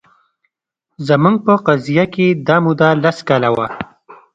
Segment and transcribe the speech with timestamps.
[1.07, 3.67] زموږ په قضیه کې دا موده لس کاله وه